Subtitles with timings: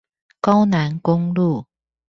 [0.39, 1.67] 高楠公路